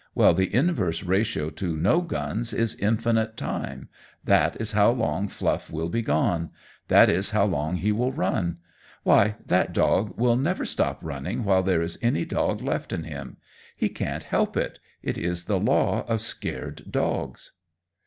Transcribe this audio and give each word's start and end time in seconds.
Well, 0.15 0.33
the 0.33 0.51
inverse 0.51 1.03
ratio 1.03 1.51
to 1.51 1.77
no 1.77 2.01
guns 2.01 2.53
is 2.53 2.73
infinite 2.73 3.37
time 3.37 3.87
that 4.23 4.59
is 4.59 4.71
how 4.71 4.89
long 4.89 5.27
Fluff 5.27 5.69
will 5.69 5.89
be 5.89 6.01
gone; 6.01 6.49
that 6.87 7.07
is 7.07 7.29
how 7.29 7.45
long 7.45 7.75
he 7.77 7.91
will 7.91 8.11
run. 8.11 8.57
Why, 9.03 9.35
that 9.45 9.73
dog 9.73 10.17
will 10.17 10.35
never 10.37 10.65
stop 10.65 10.97
running 11.03 11.43
while 11.43 11.61
there 11.61 11.83
is 11.83 11.99
any 12.01 12.25
dog 12.25 12.63
left 12.63 12.91
in 12.91 13.03
him. 13.03 13.37
He 13.75 13.89
can't 13.89 14.23
help 14.23 14.57
it 14.57 14.79
it 15.03 15.19
is 15.19 15.43
the 15.43 15.59
law 15.59 16.03
of 16.07 16.21
scared 16.21 16.89
dogs." 16.91 17.51